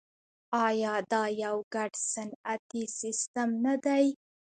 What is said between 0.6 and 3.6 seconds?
آیا دا یو ګډ صنعتي سیستم